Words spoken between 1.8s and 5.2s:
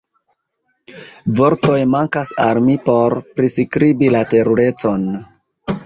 mankas al mi por priskribi la terurecon.